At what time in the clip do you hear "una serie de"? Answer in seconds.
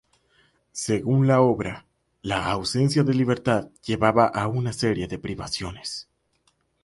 4.47-5.19